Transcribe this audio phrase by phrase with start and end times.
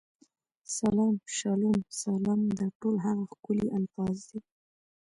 [0.77, 4.39] سلام، شالوم، سالم، دا ټول هغه ښکلي الفاظ دي.